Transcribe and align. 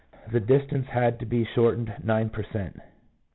the 0.31 0.39
distance 0.39 0.87
had 0.87 1.19
to 1.19 1.27
be 1.27 1.45
shortened 1.45 1.93
9 2.03 2.29
per 2.31 2.41
cent. 2.41 2.79